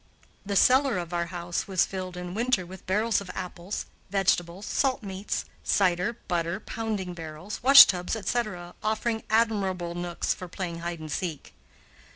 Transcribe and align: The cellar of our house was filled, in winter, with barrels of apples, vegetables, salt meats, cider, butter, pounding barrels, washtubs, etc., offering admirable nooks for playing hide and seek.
The 0.43 0.55
cellar 0.55 0.97
of 0.97 1.13
our 1.13 1.27
house 1.27 1.67
was 1.67 1.85
filled, 1.85 2.17
in 2.17 2.33
winter, 2.33 2.65
with 2.65 2.87
barrels 2.87 3.21
of 3.21 3.29
apples, 3.35 3.85
vegetables, 4.09 4.65
salt 4.65 5.03
meats, 5.03 5.45
cider, 5.63 6.13
butter, 6.27 6.59
pounding 6.59 7.13
barrels, 7.13 7.61
washtubs, 7.61 8.15
etc., 8.15 8.73
offering 8.81 9.21
admirable 9.29 9.93
nooks 9.93 10.33
for 10.33 10.47
playing 10.47 10.79
hide 10.79 10.99
and 10.99 11.11
seek. 11.11 11.53